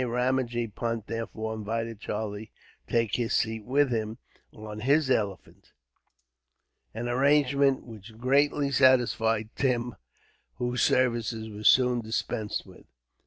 [0.03, 2.49] Ramajee Punt, therefore, invited Charlie
[2.87, 4.17] to take his seat with him,
[4.51, 5.73] on his elephant,
[6.95, 9.95] an arrangement which greatly satisfied Tim,
[10.55, 12.87] whose services were soon dispensed with.